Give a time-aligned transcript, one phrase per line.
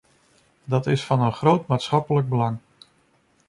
[0.63, 2.57] Dat is van een groot maatschappelijk belang.